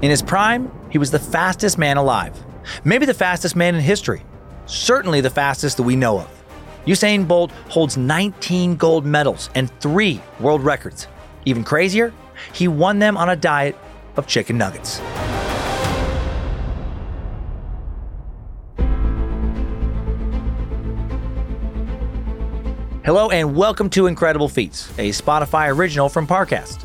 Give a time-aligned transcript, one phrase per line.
[0.00, 2.32] In his prime, he was the fastest man alive,
[2.84, 4.22] maybe the fastest man in history,
[4.66, 6.44] certainly the fastest that we know of.
[6.86, 11.08] Usain Bolt holds 19 gold medals and three world records.
[11.46, 12.12] Even crazier,
[12.52, 13.76] he won them on a diet
[14.16, 14.98] of chicken nuggets.
[23.04, 26.84] Hello and welcome to Incredible Feats, a Spotify original from Parcast.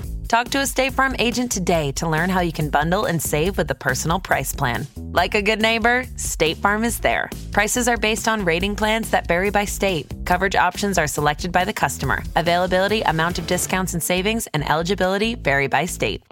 [0.31, 3.57] Talk to a State Farm agent today to learn how you can bundle and save
[3.57, 4.87] with the Personal Price Plan.
[4.95, 7.29] Like a good neighbor, State Farm is there.
[7.51, 10.07] Prices are based on rating plans that vary by state.
[10.23, 12.23] Coverage options are selected by the customer.
[12.37, 16.23] Availability, amount of discounts and savings, and eligibility vary by state.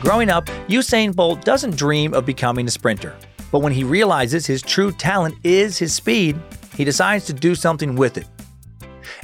[0.00, 3.14] Growing up, Usain Bolt doesn't dream of becoming a sprinter.
[3.52, 6.40] But when he realizes his true talent is his speed,
[6.74, 8.26] he decides to do something with it.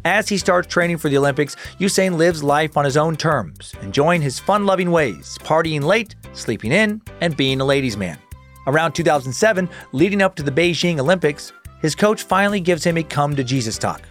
[0.05, 4.23] As he starts training for the Olympics, Usain lives life on his own terms, enjoying
[4.23, 8.19] his fun loving ways, partying late, sleeping in, and being a ladies' man.
[8.67, 13.35] Around 2007, leading up to the Beijing Olympics, his coach finally gives him a come
[13.35, 14.03] to Jesus talk.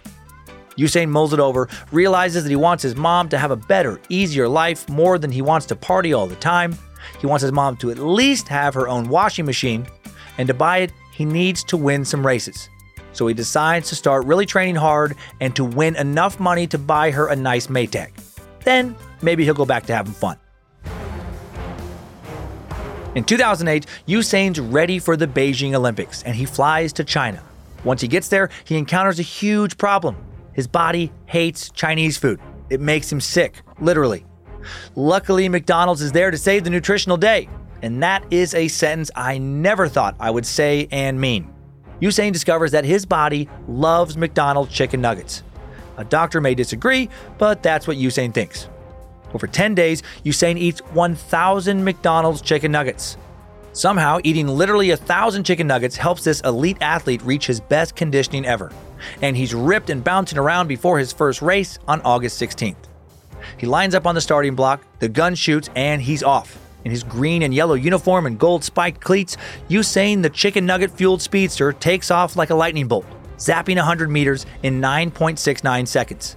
[0.76, 4.48] Usain mulls it over, realizes that he wants his mom to have a better, easier
[4.48, 6.76] life more than he wants to party all the time.
[7.20, 9.86] He wants his mom to at least have her own washing machine
[10.38, 12.68] and to buy it, he needs to win some races.
[13.12, 17.10] So he decides to start really training hard and to win enough money to buy
[17.10, 18.12] her a nice Maytag.
[18.64, 20.38] Then maybe he'll go back to having fun.
[23.14, 27.42] In 2008, Usain's ready for the Beijing Olympics and he flies to China.
[27.82, 30.16] Once he gets there, he encounters a huge problem.
[30.52, 32.40] His body hates Chinese food.
[32.70, 34.24] It makes him sick, literally.
[34.94, 37.48] Luckily, McDonald's is there to save the nutritional day.
[37.82, 41.52] And that is a sentence I never thought I would say and mean.
[42.00, 45.42] Usain discovers that his body loves McDonald's chicken nuggets.
[45.96, 47.08] A doctor may disagree,
[47.38, 48.68] but that's what Usain thinks.
[49.34, 53.16] Over 10 days, Usain eats 1,000 McDonald's chicken nuggets.
[53.72, 58.46] Somehow, eating literally a thousand chicken nuggets helps this elite athlete reach his best conditioning
[58.46, 58.72] ever.
[59.22, 62.76] And he's ripped and bouncing around before his first race on August 16th.
[63.56, 66.58] He lines up on the starting block, the gun shoots, and he's off.
[66.84, 69.36] In his green and yellow uniform and gold spiked cleats,
[69.68, 73.06] Usain, the chicken nugget fueled speedster, takes off like a lightning bolt,
[73.36, 76.36] zapping 100 meters in 9.69 seconds.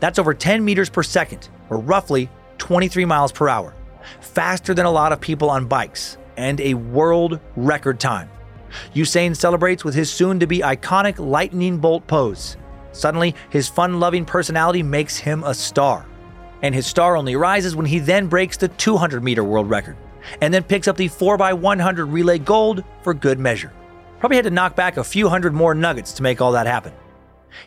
[0.00, 3.74] That's over 10 meters per second, or roughly 23 miles per hour,
[4.20, 8.28] faster than a lot of people on bikes, and a world record time.
[8.94, 12.56] Usain celebrates with his soon to be iconic lightning bolt pose.
[12.92, 16.06] Suddenly, his fun loving personality makes him a star
[16.66, 19.96] and his star only rises when he then breaks the 200 meter world record,
[20.40, 23.72] and then picks up the 4x100 relay gold for good measure.
[24.18, 26.92] Probably had to knock back a few hundred more nuggets to make all that happen.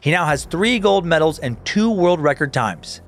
[0.02, 3.02] He now has three gold medals and two world record times.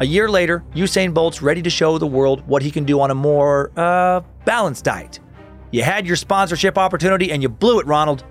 [0.00, 3.12] A year later, Usain Bolt's ready to show the world what he can do on
[3.12, 5.20] a more, uh, balanced diet.
[5.70, 8.24] You had your sponsorship opportunity and you blew it, Ronald.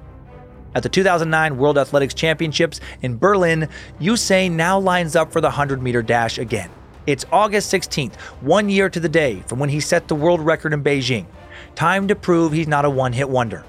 [0.73, 3.67] At the 2009 World Athletics Championships in Berlin,
[3.99, 6.69] Usain now lines up for the 100 meter dash again.
[7.05, 10.71] It's August 16th, one year to the day from when he set the world record
[10.71, 11.25] in Beijing.
[11.75, 13.65] Time to prove he's not a one hit wonder.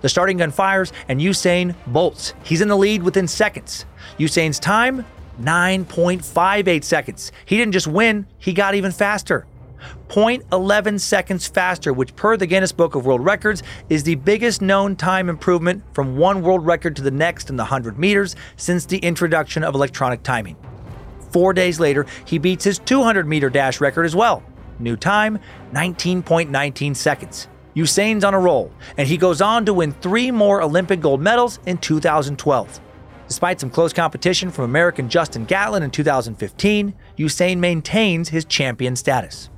[0.00, 2.32] The starting gun fires and Usain bolts.
[2.44, 3.84] He's in the lead within seconds.
[4.18, 5.04] Usain's time?
[5.40, 7.32] 9.58 seconds.
[7.44, 9.46] He didn't just win, he got even faster.
[10.08, 14.96] 0.11 seconds faster, which, per the Guinness Book of World Records, is the biggest known
[14.96, 18.98] time improvement from one world record to the next in the 100 meters since the
[18.98, 20.56] introduction of electronic timing.
[21.30, 24.42] Four days later, he beats his 200 meter dash record as well.
[24.78, 25.38] New time
[25.72, 27.48] 19.19 seconds.
[27.74, 31.60] Usain's on a roll, and he goes on to win three more Olympic gold medals
[31.66, 32.80] in 2012.
[33.28, 39.50] Despite some close competition from American Justin Gatlin in 2015, Usain maintains his champion status.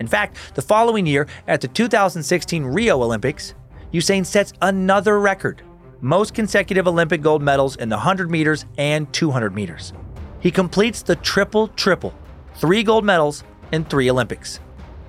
[0.00, 3.54] In fact, the following year, at the 2016 Rio Olympics,
[3.92, 5.62] Usain sets another record
[6.04, 9.94] most consecutive Olympic gold medals in the 100 meters and 200 meters.
[10.40, 12.12] He completes the triple triple
[12.56, 13.42] three gold medals
[13.72, 14.60] in three Olympics.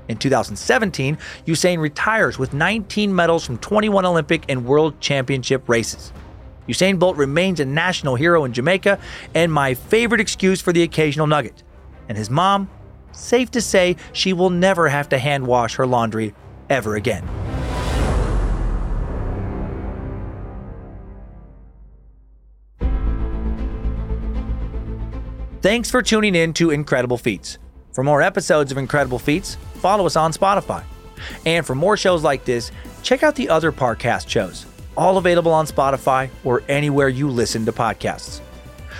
[0.08, 1.18] In 2017,
[1.48, 6.14] Usain retires with 19 medals from 21 Olympic and World Championship races.
[6.70, 8.98] Usain Bolt remains a national hero in Jamaica
[9.34, 11.64] and my favorite excuse for the occasional nugget.
[12.08, 12.70] And his mom
[13.16, 16.34] safe to say she will never have to hand wash her laundry
[16.70, 17.28] ever again.
[25.66, 27.58] Thanks for tuning in to Incredible Feats.
[27.92, 30.84] For more episodes of Incredible Feats, follow us on Spotify.
[31.48, 32.72] And for more shows like this,
[33.02, 37.72] check out the other Parcast shows, all available on Spotify or anywhere you listen to
[37.72, 38.42] podcasts.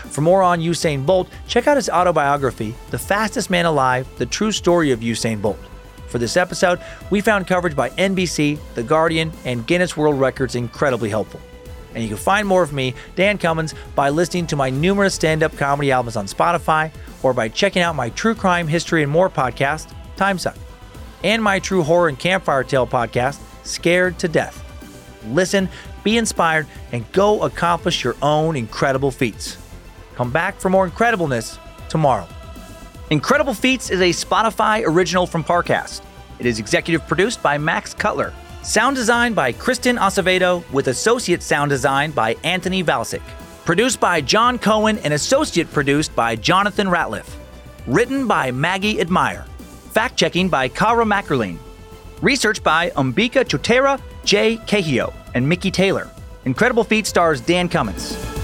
[0.10, 4.52] For more on Usain Bolt, check out his autobiography, The Fastest Man Alive The True
[4.52, 5.60] Story of Usain Bolt.
[6.08, 6.80] For this episode,
[7.10, 11.42] we found coverage by NBC, The Guardian, and Guinness World Records incredibly helpful.
[11.94, 15.44] And you can find more of me, Dan Cummins, by listening to my numerous stand
[15.44, 16.92] up comedy albums on Spotify
[17.24, 20.58] or by checking out my true crime, history, and more podcast, Timesuck,
[21.24, 24.62] and my true horror and campfire tale podcast, Scared to Death.
[25.30, 25.68] Listen,
[26.04, 29.58] be inspired, and go accomplish your own incredible feats.
[30.16, 31.60] Come back for more incredibleness
[31.90, 32.28] tomorrow.
[33.10, 36.02] Incredible Feats is a Spotify original from Parcast.
[36.40, 38.34] It is executive produced by Max Cutler.
[38.64, 43.22] Sound design by Kristen Acevedo with associate sound design by Anthony Valsic.
[43.64, 47.30] Produced by John Cohen and associate produced by Jonathan Ratliff.
[47.86, 49.46] Written by Maggie Admire.
[49.92, 51.58] Fact checking by Kara Mackerline.
[52.22, 56.10] Research by Umbika Chotera, Jay Cahio, and Mickey Taylor.
[56.46, 58.35] Incredible Feat stars Dan Cummins.